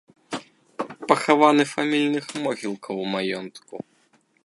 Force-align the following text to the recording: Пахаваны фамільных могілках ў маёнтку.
Пахаваны 1.11 1.63
фамільных 1.73 2.25
могілках 2.47 2.93
ў 3.01 3.05
маёнтку. 3.17 3.75